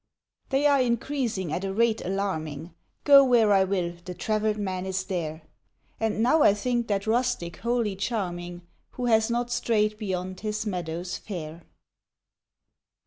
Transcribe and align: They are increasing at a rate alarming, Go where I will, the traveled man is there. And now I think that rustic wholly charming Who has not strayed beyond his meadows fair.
They 0.49 0.65
are 0.65 0.81
increasing 0.81 1.53
at 1.53 1.63
a 1.63 1.71
rate 1.71 2.03
alarming, 2.03 2.73
Go 3.03 3.23
where 3.23 3.53
I 3.53 3.63
will, 3.63 3.93
the 4.03 4.15
traveled 4.15 4.57
man 4.57 4.87
is 4.87 5.03
there. 5.03 5.43
And 5.99 6.23
now 6.23 6.41
I 6.41 6.55
think 6.55 6.87
that 6.87 7.05
rustic 7.05 7.57
wholly 7.57 7.95
charming 7.95 8.63
Who 8.93 9.05
has 9.05 9.29
not 9.29 9.51
strayed 9.51 9.99
beyond 9.99 10.39
his 10.39 10.65
meadows 10.65 11.17
fair. 11.19 11.67